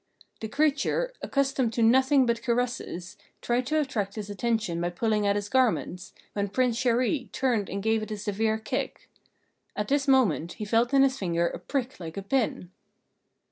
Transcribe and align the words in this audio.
The 0.39 0.47
creature, 0.47 1.13
accustomed 1.21 1.73
to 1.73 1.83
nothing 1.83 2.25
but 2.25 2.41
caresses, 2.41 3.17
tried 3.39 3.67
to 3.67 3.79
attract 3.79 4.15
his 4.15 4.31
attention 4.31 4.81
by 4.81 4.89
pulling 4.89 5.27
at 5.27 5.35
his 5.35 5.47
garments, 5.47 6.15
when 6.33 6.49
Prince 6.49 6.83
Chéri 6.83 7.31
turned 7.31 7.69
and 7.69 7.83
gave 7.83 8.01
it 8.01 8.09
a 8.09 8.17
severe 8.17 8.57
kick. 8.57 9.11
At 9.75 9.89
this 9.89 10.07
moment 10.07 10.53
he 10.53 10.65
felt 10.65 10.91
in 10.91 11.03
his 11.03 11.19
finger 11.19 11.47
a 11.49 11.59
prick 11.59 11.99
like 11.99 12.17
a 12.17 12.23
pin. 12.23 12.71